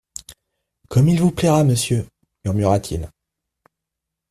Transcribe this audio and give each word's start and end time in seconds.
Comme 0.89 1.09
il 1.09 1.19
vous 1.19 1.29
plaira, 1.29 1.63
monsieur, 1.63 2.07
murmura-t-il. 2.43 3.07